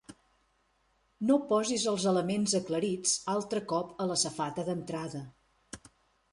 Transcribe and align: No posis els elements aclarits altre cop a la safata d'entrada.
No 1.31 1.37
posis 1.51 1.85
els 1.91 2.07
elements 2.13 2.57
aclarits 2.61 3.15
altre 3.37 3.63
cop 3.75 3.95
a 4.07 4.11
la 4.15 4.19
safata 4.25 4.69
d'entrada. 4.73 5.23